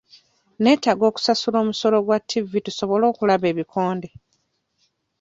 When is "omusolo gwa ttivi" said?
1.63-2.59